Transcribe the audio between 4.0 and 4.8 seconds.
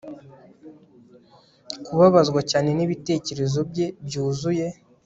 byuzuye